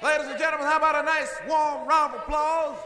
[0.00, 2.76] Ladies and gentlemen, how about a nice warm round of applause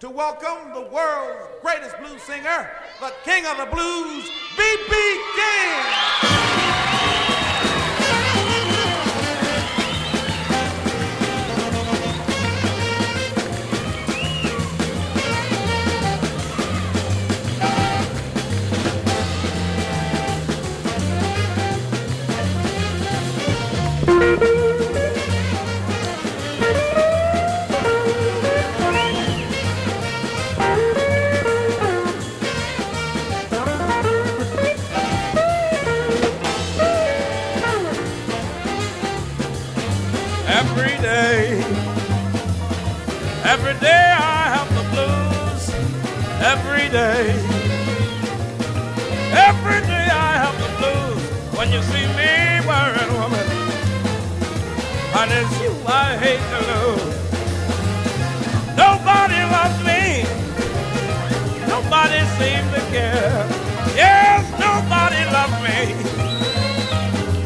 [0.00, 5.20] to welcome the world's greatest blues singer, the king of the blues, B.B.
[5.34, 6.31] King.
[43.82, 45.62] Day I have the blues.
[46.52, 47.22] Every day,
[49.48, 51.22] every day I have the blues.
[51.58, 52.32] When you see me
[52.68, 53.46] wearing woman,
[55.18, 57.16] and it's you I hate to lose.
[58.84, 60.02] Nobody loves me.
[61.74, 63.42] Nobody seems to care.
[63.98, 65.78] Yes, nobody loves me.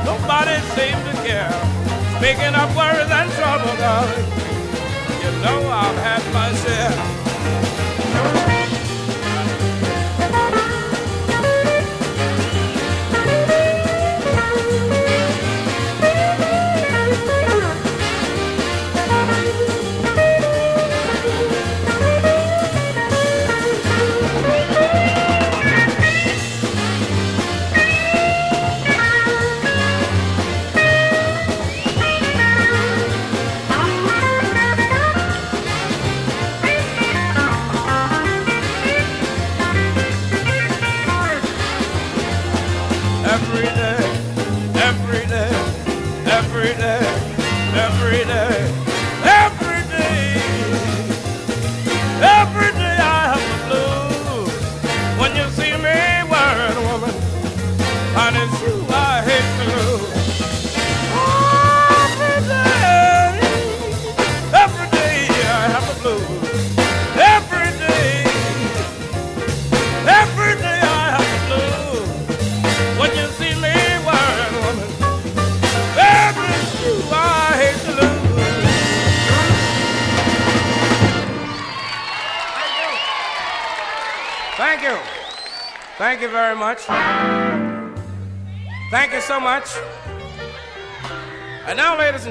[0.05, 1.57] Nobody seems to care.
[2.19, 4.27] Speaking of worries and trouble, darling,
[5.47, 7.16] you know I've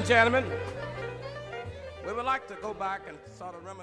[0.06, 0.44] And gentlemen,
[2.06, 3.75] we would like to go back and sort of reminisce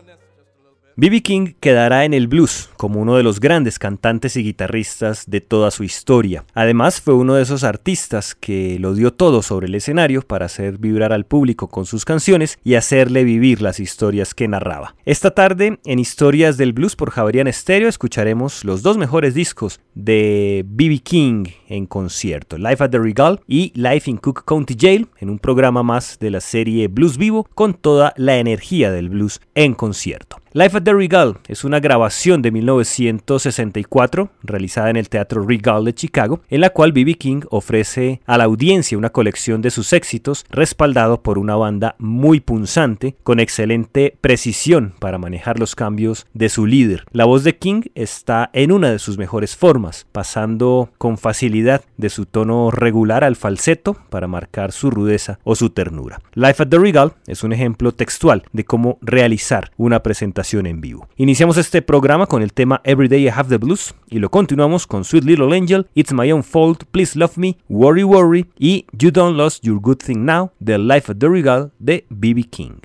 [0.96, 1.24] B.B.
[1.24, 5.72] King quedará en el blues como uno de los grandes cantantes y guitarristas de toda
[5.72, 6.46] su historia.
[6.54, 10.78] Además, fue uno de esos artistas que lo dio todo sobre el escenario para hacer
[10.78, 14.96] vibrar al público con sus canciones y hacerle vivir las historias que narraba.
[15.04, 20.64] Esta tarde, en Historias del Blues por Javerian Stereo, escucharemos los dos mejores discos de
[20.68, 21.00] B.B.
[21.00, 25.40] King en concierto, Live at the Regal y Live in Cook County Jail, en un
[25.40, 30.43] programa más de la serie Blues Vivo con toda la energía del blues en concierto.
[30.56, 35.96] Life at the Regal es una grabación de 1964 realizada en el Teatro Regal de
[35.96, 37.16] Chicago, en la cual B.B.
[37.16, 42.40] King ofrece a la audiencia una colección de sus éxitos respaldado por una banda muy
[42.40, 47.06] punzante con excelente precisión para manejar los cambios de su líder.
[47.12, 52.12] La voz de King está en una de sus mejores formas, pasando con facilidad de
[52.12, 56.22] su tono regular al falseto para marcar su rudeza o su ternura.
[56.36, 61.08] Life at the Regal es un ejemplo textual de cómo realizar una presentación en vivo.
[61.16, 65.04] Iniciamos este programa con el tema Everyday I Have the Blues y lo continuamos con
[65.04, 69.38] Sweet Little Angel, It's My Own Fault, Please Love Me, Worry Worry y You Don't
[69.38, 72.44] Lost Your Good Thing Now de Life at the Regal de B.B.
[72.44, 72.82] King.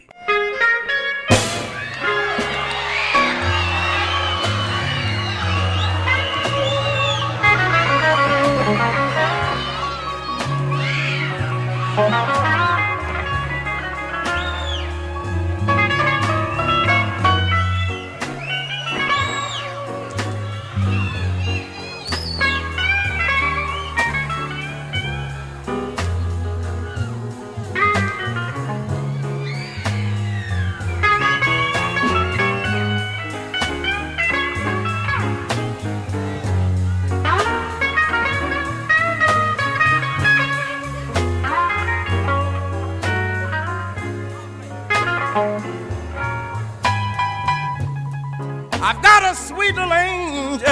[48.90, 50.66] I've got a sweet little angel.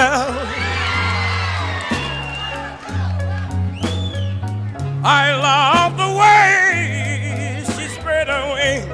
[5.05, 8.87] I love the way she spread her wings.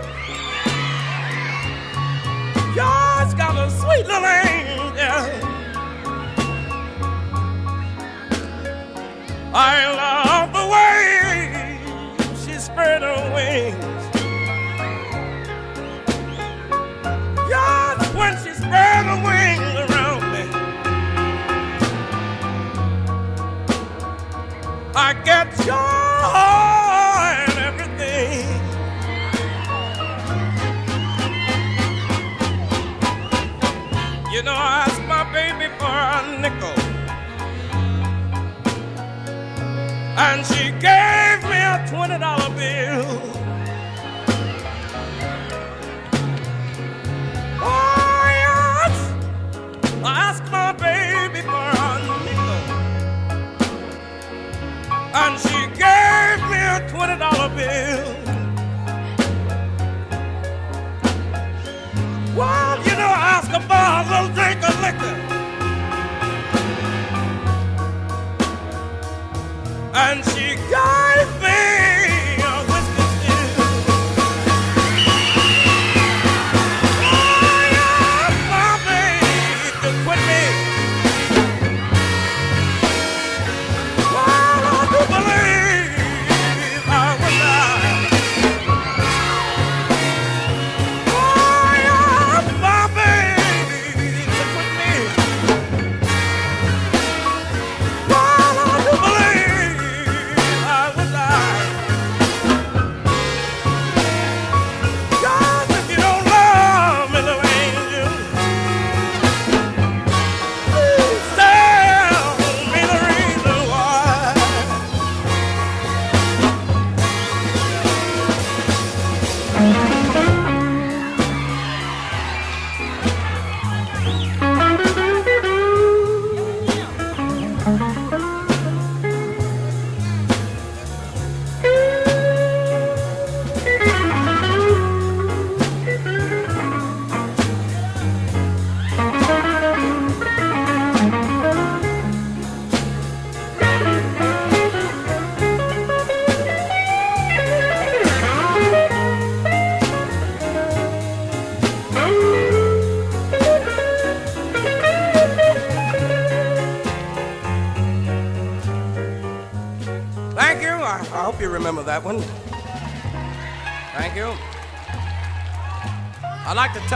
[2.76, 5.48] God's got a sweet little angel.
[9.54, 11.80] I love the way
[12.44, 14.03] she spread her wings.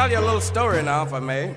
[0.07, 1.54] Tell you a little story now, if I may.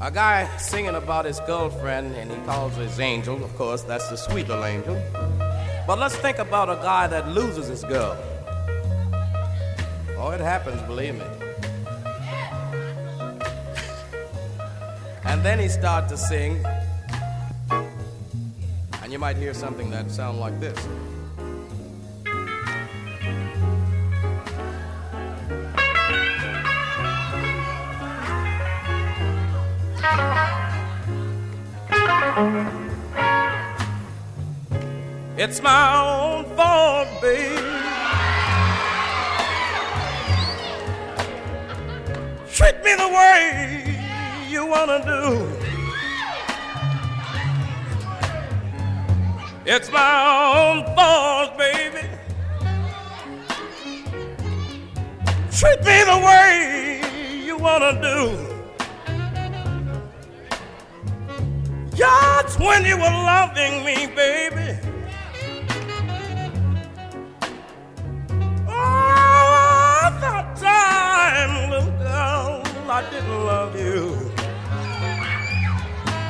[0.00, 3.42] A guy singing about his girlfriend, and he calls his angel.
[3.42, 5.02] Of course, that's the sweet little angel.
[5.88, 8.16] But let's think about a guy that loses his girl.
[10.18, 11.24] Oh, it happens, believe me.
[15.24, 16.64] And then he starts to sing,
[19.02, 20.78] and you might hear something that sounds like this.
[35.46, 37.58] It's my own fault, babe.
[42.50, 43.94] Treat me the way
[44.48, 45.46] you wanna do.
[49.66, 50.14] It's my
[50.56, 52.08] own fault, baby.
[55.52, 57.02] Treat me the way
[57.44, 58.18] you wanna do.
[61.94, 64.83] Just when you were loving me, baby.
[70.20, 74.16] That time, little girl, I didn't love you.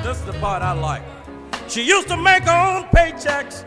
[0.03, 1.03] This is the part I like.
[1.69, 3.65] She used to make her own paychecks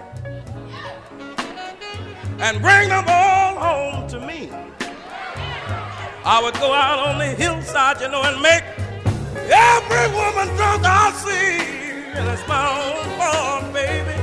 [2.40, 4.52] and bring them all home to me.
[6.24, 8.64] I would go out on the hillside, you know, and make
[9.50, 11.62] every woman drunk I see.
[12.18, 14.18] And it's my own fault, baby.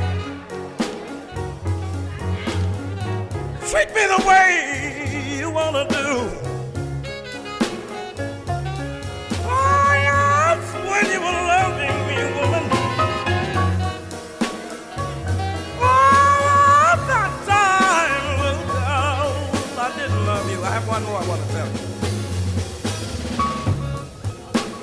[3.68, 5.03] Treat me the way
[5.54, 6.06] wanna do.
[9.46, 12.64] Oh, yes, when you were loving me, woman.
[15.80, 18.26] Oh, that time,
[19.78, 20.58] I didn't love you.
[20.64, 21.70] I have one more I want to tell.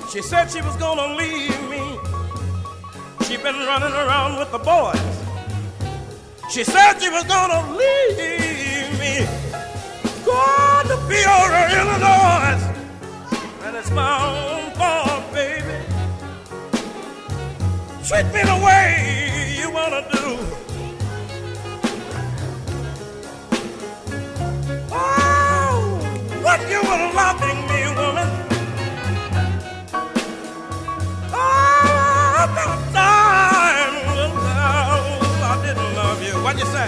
[0.10, 1.84] She said she was gonna leave me.
[3.26, 5.16] She been running around with the boys.
[6.50, 9.51] She said she was gonna leave me.
[10.26, 12.62] Going to Peoria, Illinois.
[13.66, 15.78] And it's my own fault, baby.
[18.08, 20.26] Treat me the way you want to do.
[24.92, 26.00] Oh,
[26.44, 28.30] what you were loving me, woman.
[31.34, 33.96] Oh, I've been dying.
[35.44, 36.34] I didn't love you.
[36.44, 36.88] What'd you say?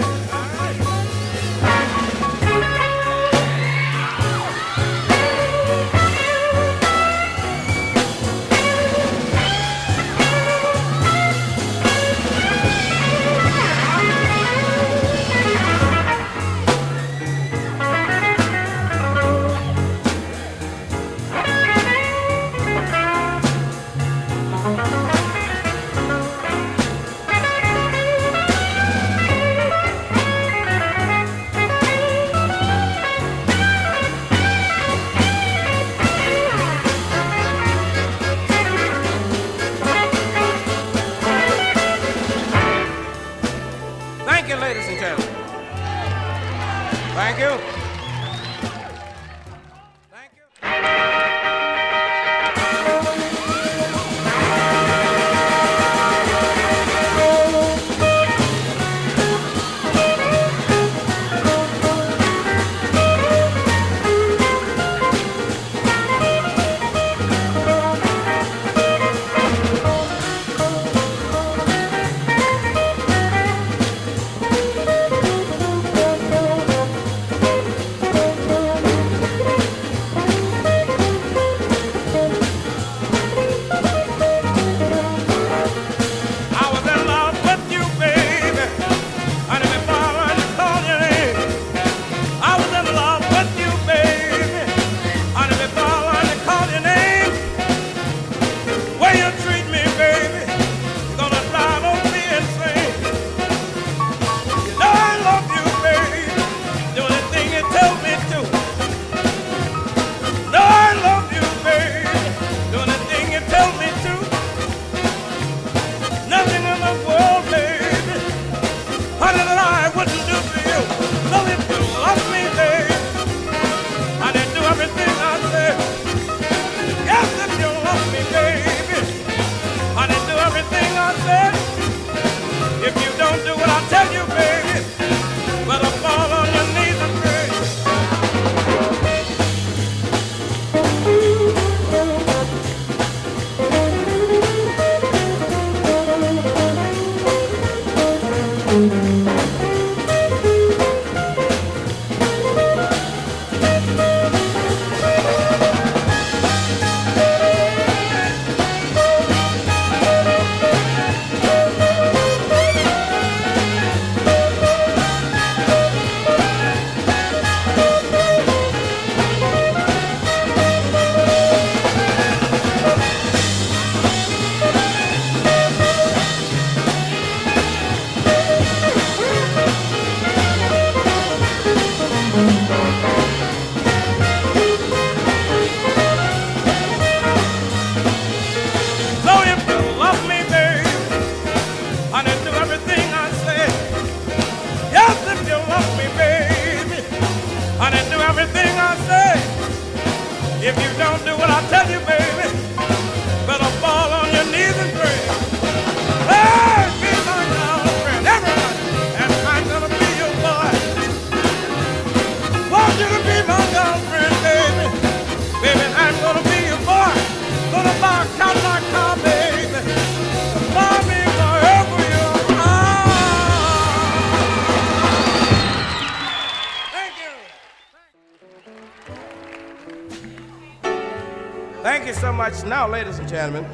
[232.34, 232.64] much.
[232.64, 233.64] Now, ladies and gentlemen,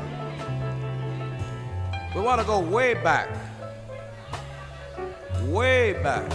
[2.14, 3.28] we want to go way back.
[5.44, 6.30] Way back.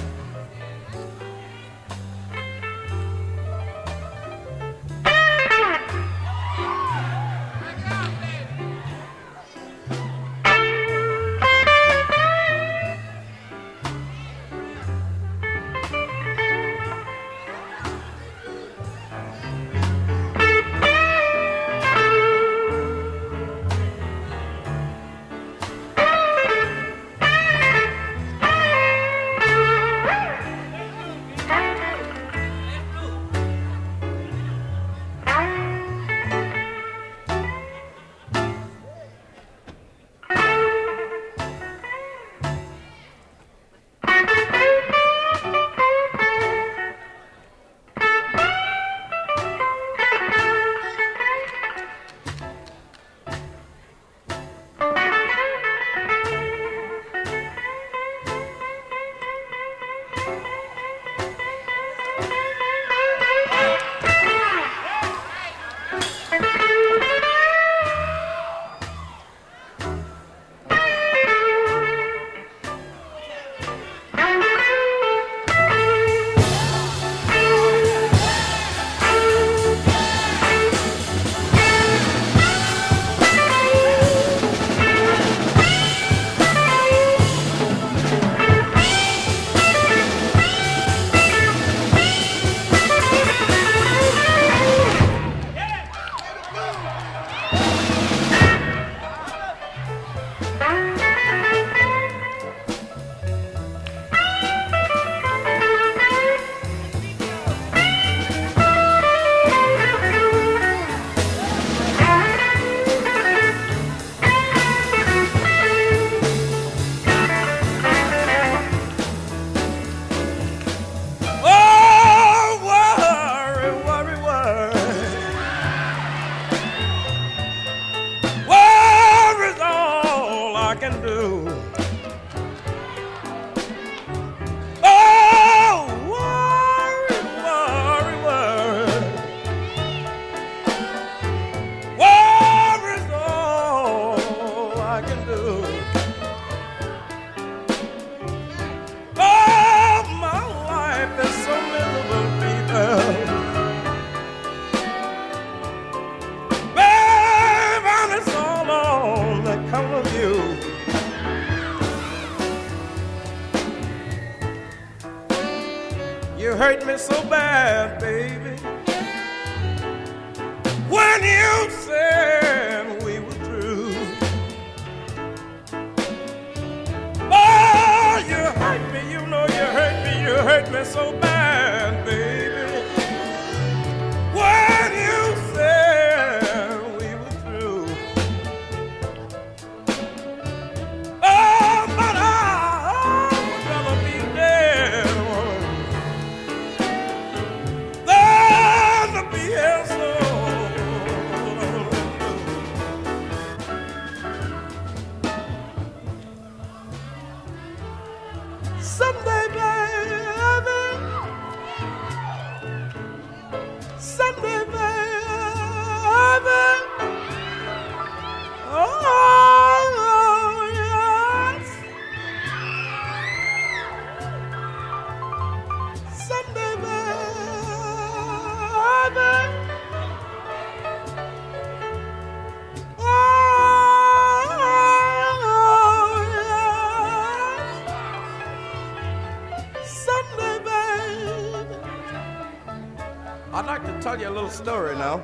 [244.15, 245.19] Tell you a little story now.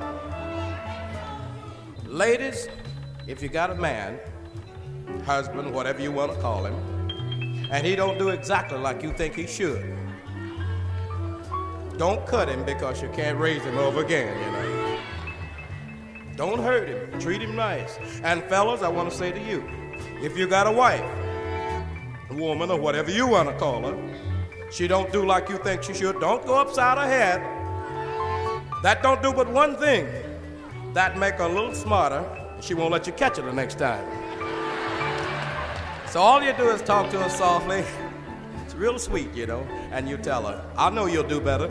[2.07, 2.67] Ladies,
[3.25, 4.19] if you got a man,
[5.23, 6.75] husband, whatever you want to call him,
[7.71, 9.97] and he don't do exactly like you think he should,
[11.97, 14.99] don't cut him because you can't raise him over again, you know.
[16.35, 17.19] Don't hurt him.
[17.19, 17.97] Treat him nice.
[18.23, 19.63] And fellas, I want to say to you,
[20.21, 21.05] if you got a wife,
[22.29, 25.83] a woman, or whatever you want to call her, she don't do like you think
[25.83, 27.50] she should, don't go upside her head.
[28.81, 30.07] That don't do but one thing.
[30.93, 32.25] That make her a little smarter.
[32.61, 34.05] She won't let you catch her the next time.
[36.07, 37.83] So all you do is talk to her softly.
[38.65, 41.69] It's real sweet, you know, and you tell her, I know you'll do better.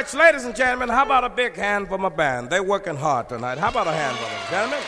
[0.00, 0.88] Much, ladies and gentlemen.
[0.88, 2.48] How about a big hand for my band?
[2.48, 3.58] They're working hard tonight.
[3.58, 4.80] How about a hand for them, gentlemen?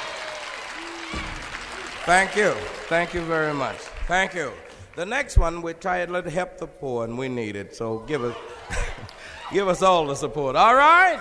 [2.06, 2.52] Thank you.
[2.88, 3.76] Thank you very much.
[4.08, 4.52] Thank you.
[4.96, 7.76] The next one we're titled Help the Poor, and we need it.
[7.76, 8.34] So give us
[9.52, 10.56] give us all the support.
[10.56, 11.20] All right?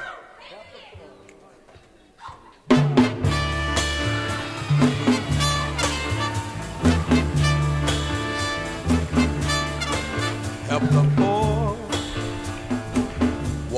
[10.69, 11.10] Help the.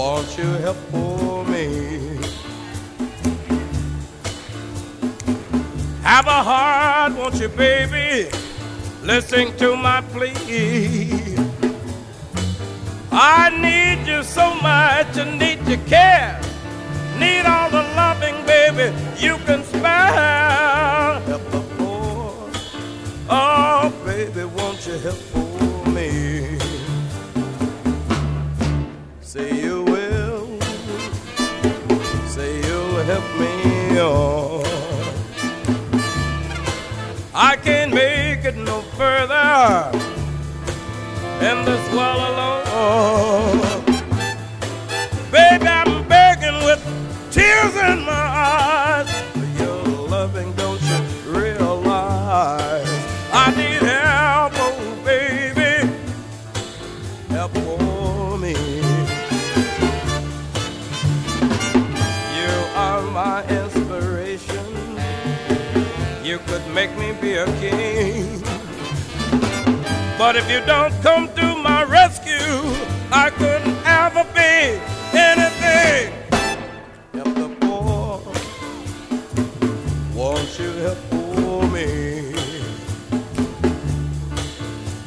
[0.06, 2.18] Won't you help for me?
[6.02, 8.30] Have a heart, won't you, baby?
[9.02, 11.38] Listen to my plea.
[13.14, 16.38] I need you so much, I need your care.
[17.18, 18.94] Need all the loving, baby,
[19.26, 21.22] you can spare.
[21.30, 21.44] Help
[21.78, 22.52] poor.
[23.30, 26.60] Oh, baby, won't you help for me?
[29.22, 29.73] Say you
[33.06, 34.64] help me on.
[37.34, 39.92] I can't make it no further
[41.42, 43.60] in this world alone.
[45.32, 46.82] Baby, I'm begging with
[47.32, 49.13] tears in my eyes
[66.74, 68.42] make me be a king.
[70.18, 72.34] But if you don't come to my rescue,
[73.12, 74.80] I couldn't ever be
[75.14, 76.14] anything.
[77.14, 78.22] Help the poor.
[80.16, 82.34] Won't you help for me?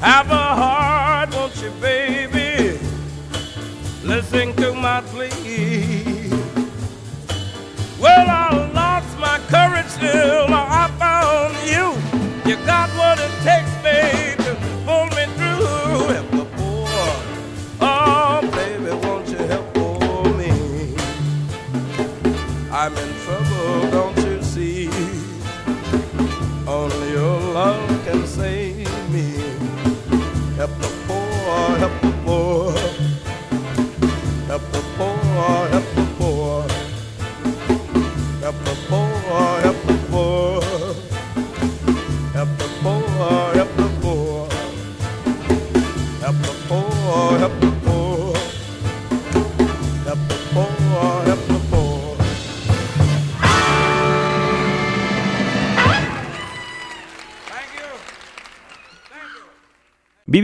[0.01, 2.79] Have a heart, won't you, baby?
[4.05, 5.01] Listen to my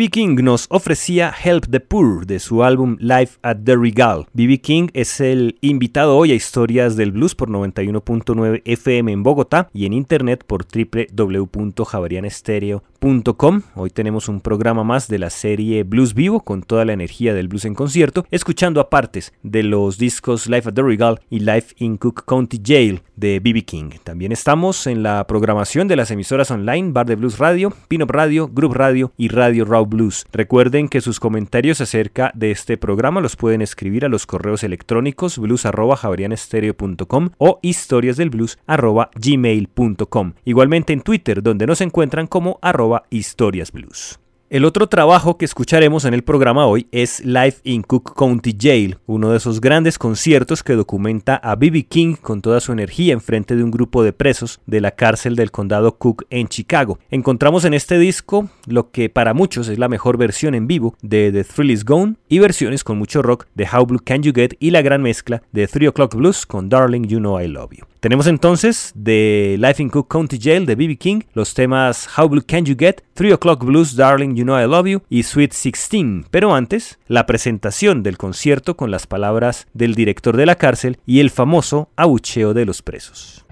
[0.02, 0.10] B.B.
[0.10, 4.26] King nos ofrecía Help the Poor de su álbum Life at the Regal.
[4.32, 4.60] B.B.
[4.60, 9.86] King es el invitado hoy a Historias del Blues por 91.9 FM en Bogotá y
[9.86, 13.62] en internet por www.javarianestereo.com.
[13.76, 17.46] Hoy tenemos un programa más de la serie Blues Vivo con toda la energía del
[17.46, 21.96] blues en concierto, escuchando apartes de los discos Life at the Regal y Life in
[21.96, 23.64] Cook County Jail de B.B.
[23.64, 23.90] King.
[24.02, 28.48] También estamos en la programación de las emisoras online Bar de Blues Radio, Pinop Radio,
[28.48, 30.26] Group Radio y Radio Raw Blues.
[30.32, 35.38] Recuerden que sus comentarios acerca de este programa los pueden escribir a los correos electrónicos
[35.38, 40.32] blues.javarianestereo.com o historiasdelblues.gmail.com.
[40.44, 44.21] Igualmente en Twitter, donde nos encuentran como arroba historiasblues.
[44.52, 48.98] El otro trabajo que escucharemos en el programa hoy es Live in Cook County Jail,
[49.06, 51.84] uno de esos grandes conciertos que documenta a B.B.
[51.84, 55.36] King con toda su energía en frente de un grupo de presos de la cárcel
[55.36, 56.98] del condado Cook en Chicago.
[57.10, 61.32] Encontramos en este disco lo que para muchos es la mejor versión en vivo de
[61.32, 64.56] The Thrill Is Gone y versiones con mucho rock de How Blue Can You Get
[64.60, 67.91] y la gran mezcla de 3 O'Clock Blues con Darling You Know I Love You.
[68.02, 70.96] Tenemos entonces de Life in Cook County Jail de B.B.
[70.96, 74.66] King los temas How Blue Can You Get, 3 O'Clock Blues, Darling You Know I
[74.66, 76.26] Love You y Sweet 16.
[76.28, 81.20] Pero antes, la presentación del concierto con las palabras del director de la cárcel y
[81.20, 83.44] el famoso abucheo de los presos.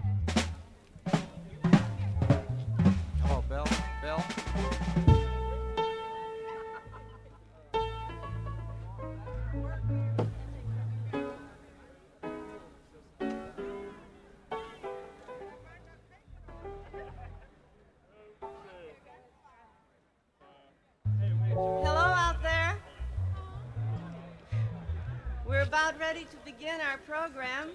[25.90, 27.70] About ready to begin our program.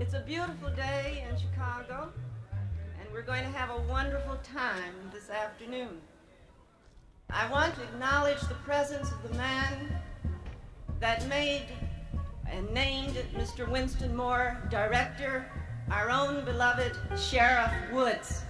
[0.00, 2.12] It's a beautiful day in Chicago,
[2.98, 6.00] and we're going to have a wonderful time this afternoon.
[7.30, 10.00] I want to acknowledge the presence of the man
[11.00, 11.66] that made
[12.50, 13.68] and named Mr.
[13.68, 15.46] Winston Moore director,
[15.90, 18.42] our own beloved Sheriff Woods.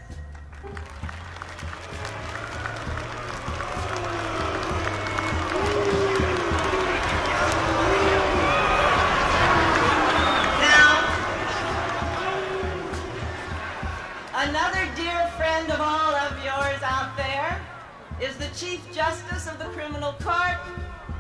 [18.54, 20.58] Chief Justice of the Criminal Court,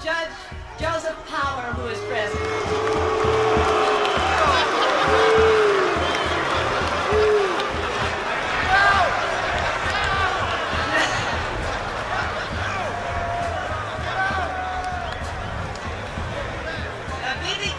[0.04, 0.28] Judge
[0.78, 2.40] Joseph Power, who is present.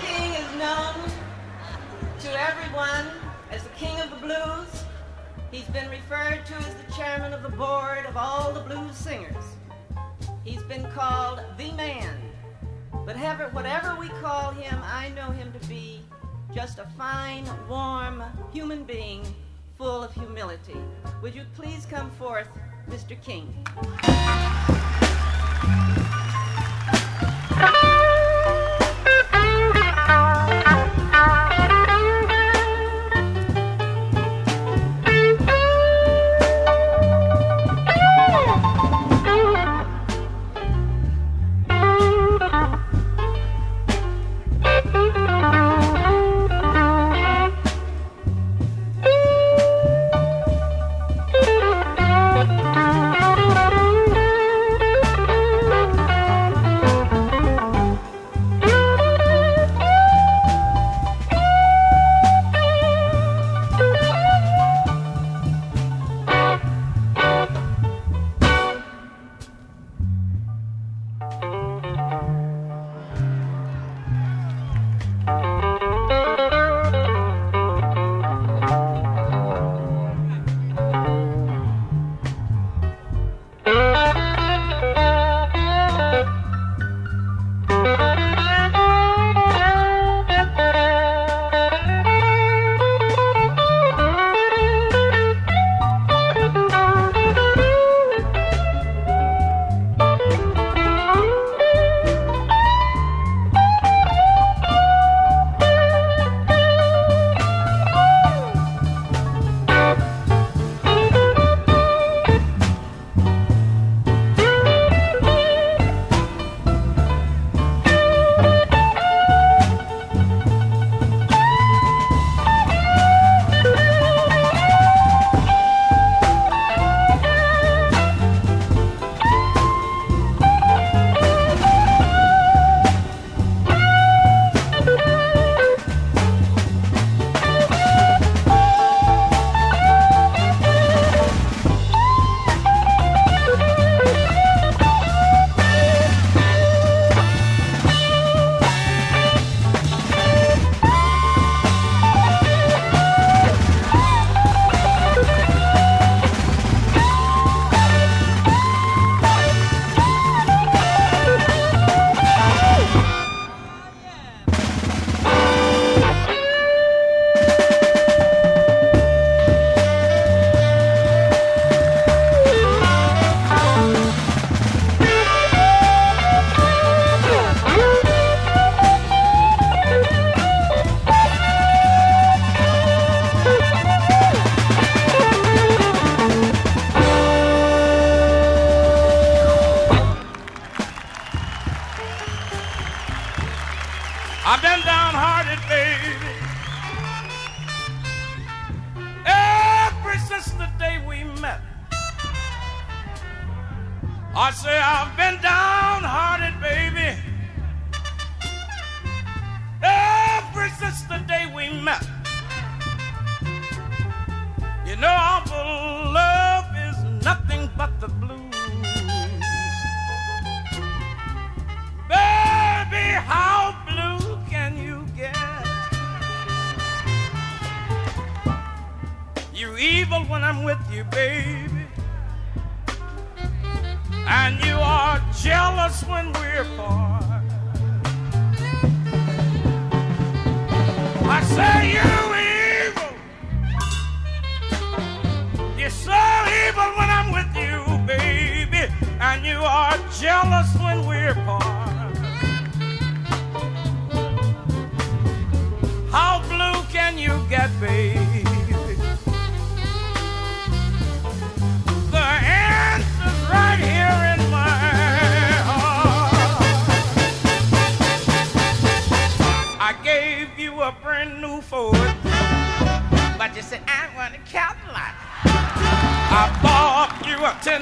[0.02, 0.96] King is known
[2.20, 3.08] to everyone
[3.52, 4.84] as the King of the Blues,
[5.54, 9.43] He's been referred to as the chairman of the board of all the blues singers.
[10.74, 12.18] Been called the man.
[13.06, 13.16] But
[13.54, 16.02] whatever we call him, I know him to be
[16.52, 19.22] just a fine, warm human being
[19.78, 20.82] full of humility.
[21.22, 22.48] Would you please come forth,
[22.90, 23.16] Mr.
[23.22, 23.54] King?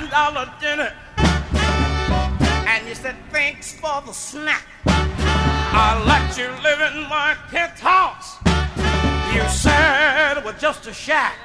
[0.02, 0.92] Ten dollar dinner,
[2.68, 4.66] and you said thanks for the snack.
[4.86, 8.38] I let you live in my penthouse.
[9.34, 11.36] You said it was just a shack.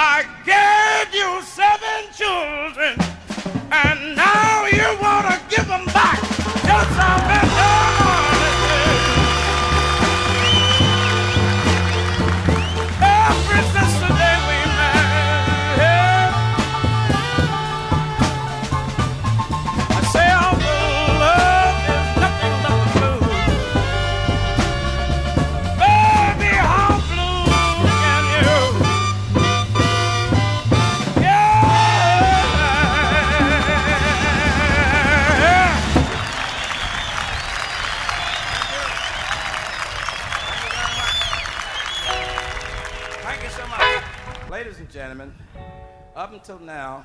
[0.00, 2.98] I gave you seven children,
[3.72, 6.20] and now you want to give them back.
[6.64, 7.37] Yes, I've
[46.38, 47.04] until now,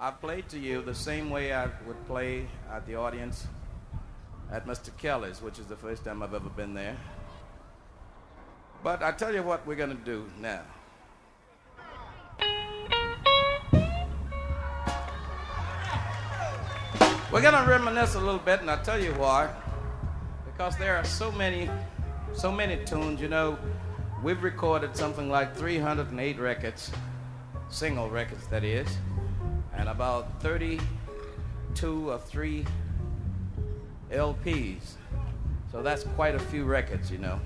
[0.00, 3.46] I've played to you the same way I would play at the audience
[4.50, 4.90] at Mr.
[4.98, 6.96] Kelly's, which is the first time I've ever been there.
[8.82, 10.62] But I tell you what we're going to do now.
[17.30, 19.48] We're going to reminisce a little bit, and I'll tell you why.
[20.44, 21.70] Because there are so many,
[22.34, 23.20] so many tunes.
[23.20, 23.56] You know,
[24.24, 26.90] we've recorded something like 308 records,
[27.72, 28.86] single records, that is,
[29.74, 32.64] and about 32 or 3
[34.12, 34.92] LPs.
[35.70, 37.40] So that's quite a few records, you know.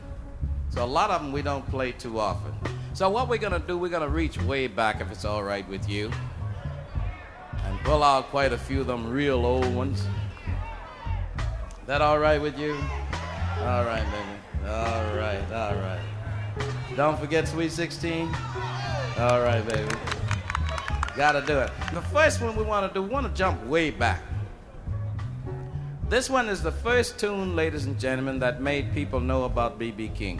[0.70, 2.52] So a lot of them we don't play too often.
[2.92, 5.88] So what we're gonna do, we're gonna reach way back if it's all right with
[5.88, 6.10] you,
[7.64, 10.04] and pull out quite a few of them real old ones.
[11.86, 12.76] That all right with you?
[13.60, 14.68] All right, baby.
[14.68, 16.00] All right, all right.
[16.96, 18.28] Don't forget Sweet 16.
[19.18, 20.15] All right, baby.
[21.16, 21.70] Gotta do it.
[21.94, 24.20] The first one we want to do, we want to jump way back.
[26.10, 30.08] This one is the first tune, ladies and gentlemen, that made people know about B.B.
[30.14, 30.38] King.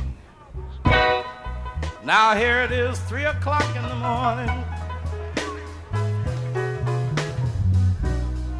[2.04, 4.50] Now here it is, three o'clock in the morning.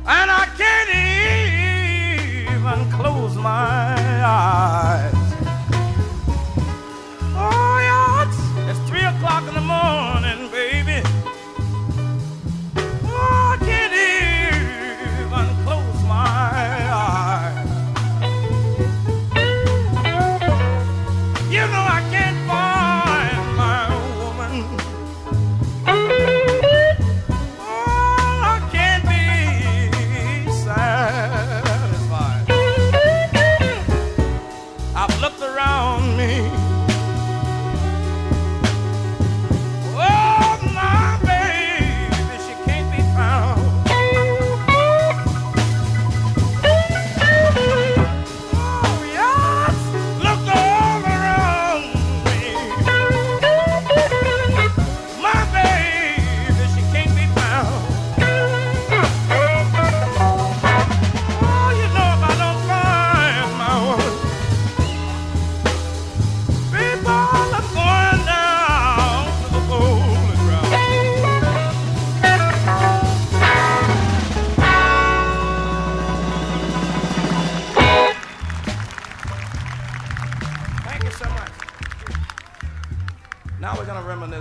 [0.09, 0.91] And I can't
[2.57, 3.95] even close my
[4.25, 5.16] eyes.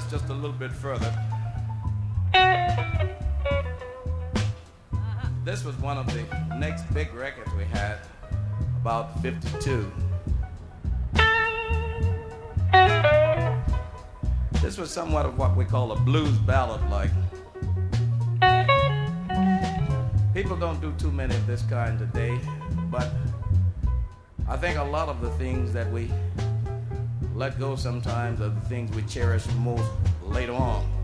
[0.05, 1.11] this just a little bit further.
[5.43, 6.23] This was one of the
[6.57, 7.99] next big records we had,
[8.81, 9.91] about 52.
[14.61, 17.11] This was somewhat of what we call a blues ballad like.
[20.33, 22.37] People don't do too many of this kind today,
[22.89, 23.11] but
[24.49, 26.09] I think a lot of the things that we
[27.35, 29.91] let go sometimes of the things we cherish most
[30.23, 30.94] later on.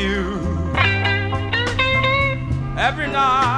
[0.00, 0.40] you
[2.78, 3.49] every night.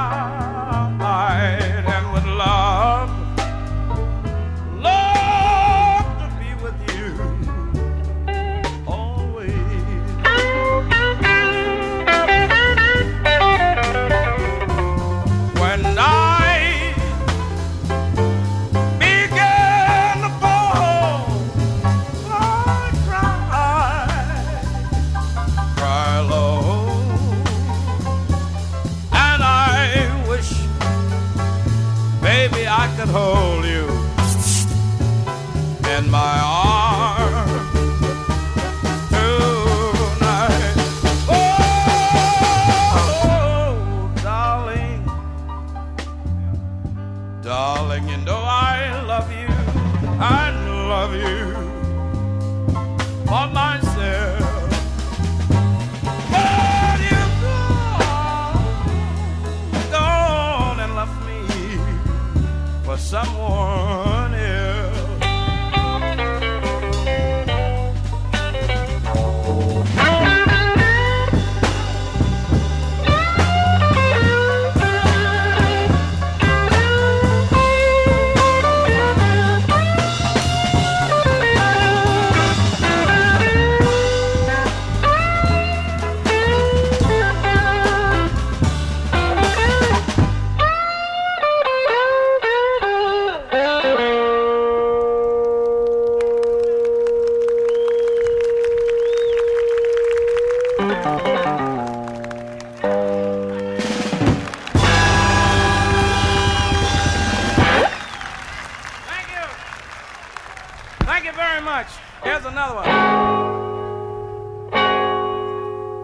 [112.52, 112.84] another one.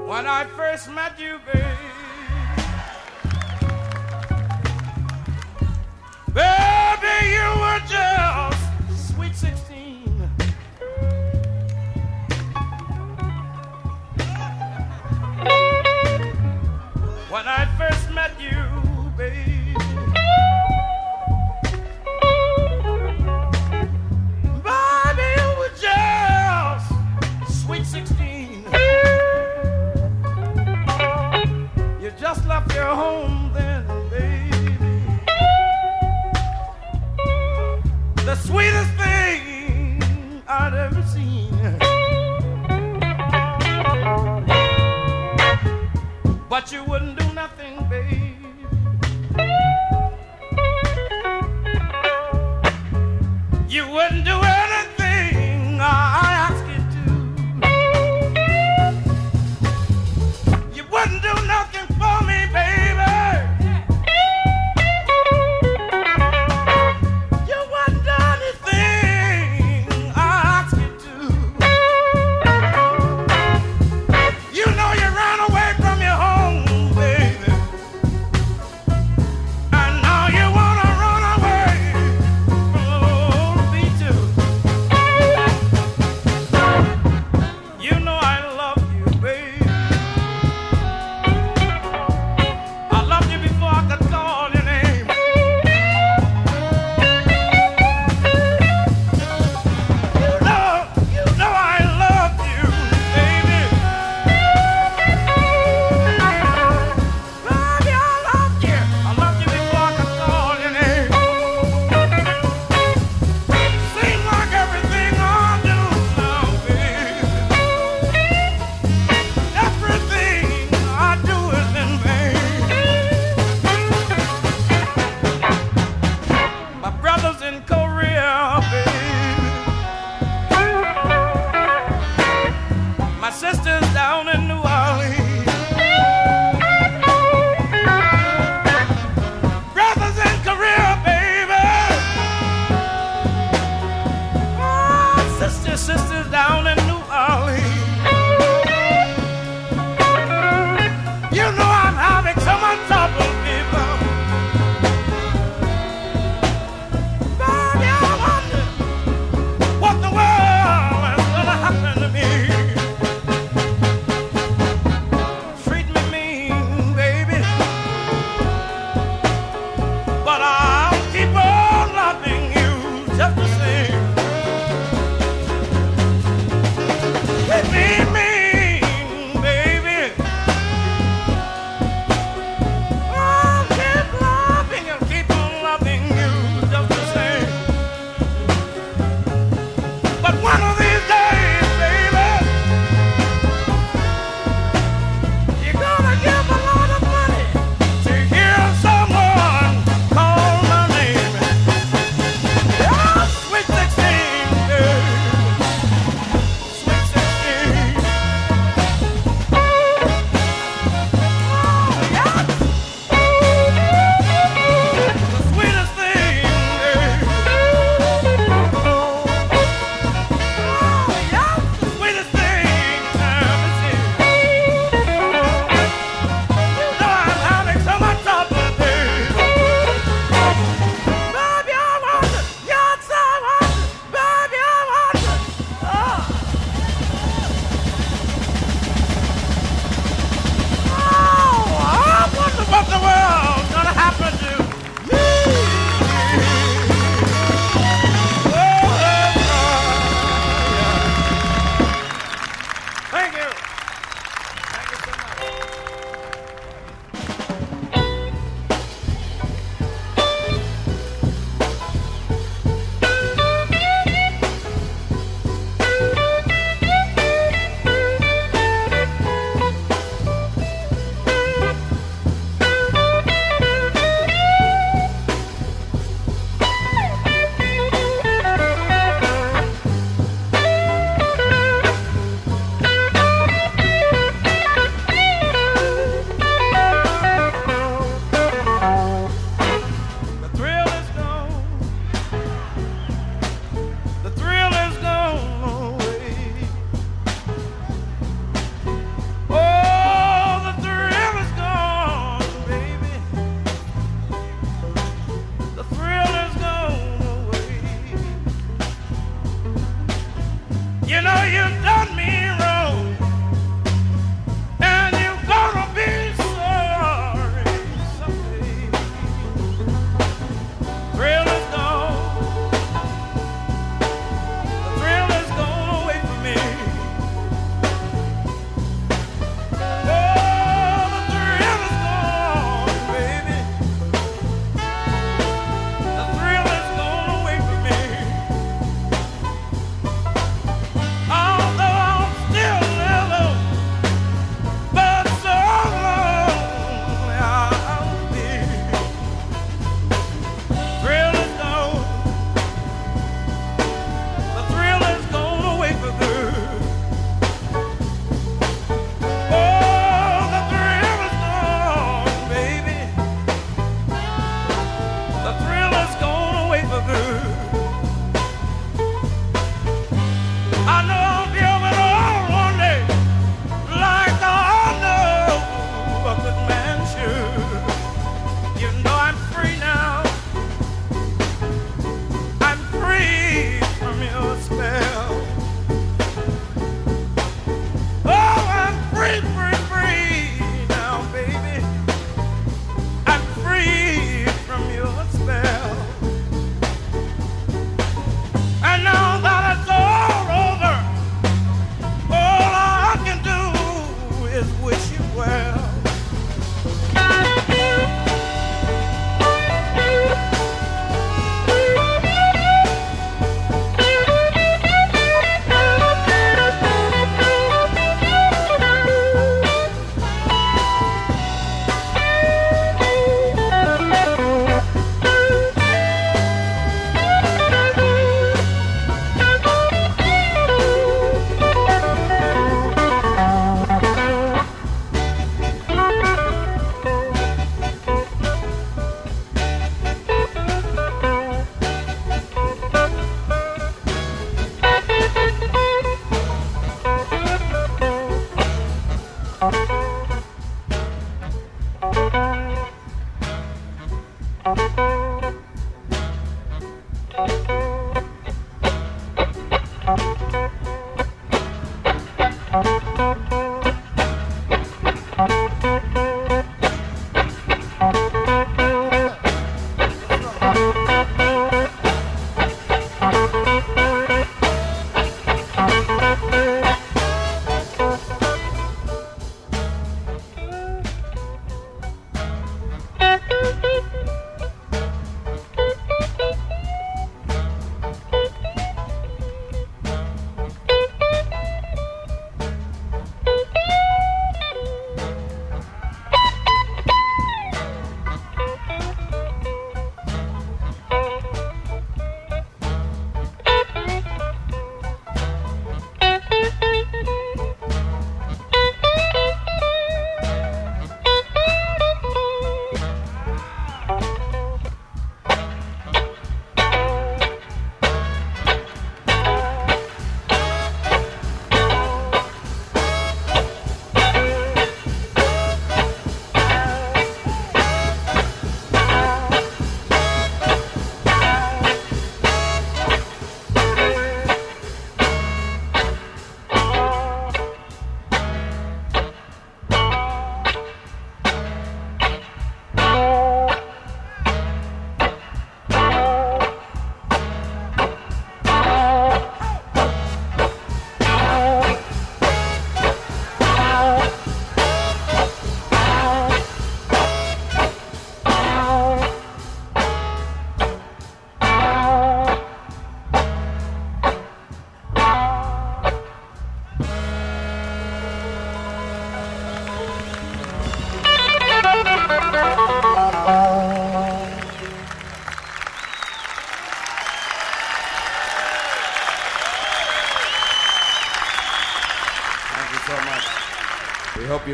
[0.08, 1.97] When I first met you, babe.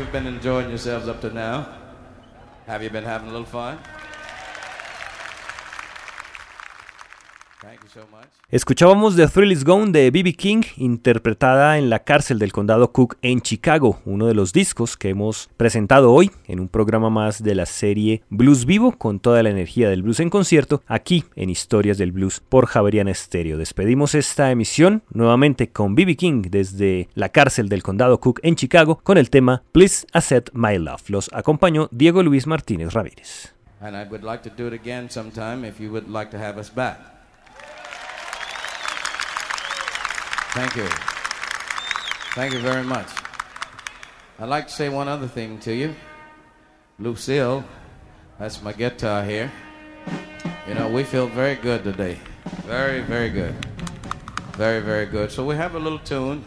[0.05, 1.67] You've been enjoying yourselves up to now.
[2.67, 3.79] Have you been having a little fun?
[8.55, 10.31] Escuchábamos The Thrill Is Gone de B.B.
[10.31, 15.09] King, interpretada en la cárcel del condado Cook en Chicago, uno de los discos que
[15.09, 19.49] hemos presentado hoy en un programa más de la serie Blues Vivo, con toda la
[19.49, 23.57] energía del blues en concierto, aquí en Historias del Blues por Javerian Stereo.
[23.57, 26.15] Despedimos esta emisión nuevamente con B.B.
[26.15, 30.77] King desde la cárcel del condado Cook en Chicago con el tema Please Accept My
[30.77, 31.09] Love.
[31.09, 33.53] Los acompañó Diego Luis Martínez Ramírez.
[33.81, 36.57] And I would like to do it again sometime if you would like to have
[36.57, 37.14] us back.
[40.55, 40.87] Thank you.
[42.33, 43.09] Thank you very much.
[44.39, 45.93] I'd like to say one other thing to you.
[46.97, 47.65] Lucille,
[48.39, 49.51] that's my guitar here.
[50.65, 52.19] You know, we feel very good today.
[52.65, 53.53] Very, very good.
[54.53, 55.29] Very, very good.
[55.29, 56.45] So we have a little tune,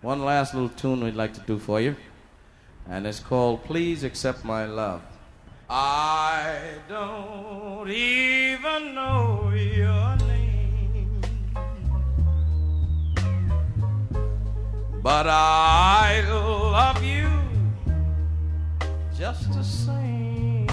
[0.00, 1.94] one last little tune we'd like to do for you.
[2.90, 5.00] And it's called Please Accept My Love.
[5.70, 6.58] I
[6.88, 10.17] don't even know your
[15.02, 17.30] But I love you
[19.16, 20.66] just the same.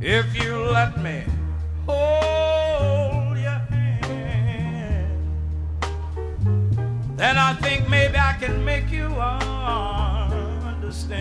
[0.00, 1.22] If you let me
[1.86, 5.12] hold your hand,
[7.16, 9.06] then I think maybe I can make you
[10.66, 11.20] understand.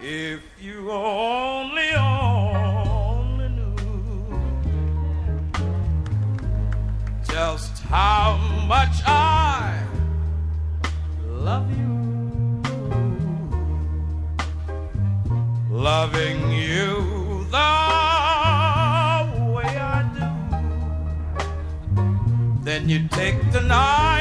[0.00, 1.92] If you only
[7.42, 8.38] just how
[8.68, 9.84] much I
[11.46, 11.92] love you.
[15.88, 16.90] Loving you
[17.56, 17.72] the
[19.56, 20.28] way I do.
[22.62, 24.11] Then you take the knife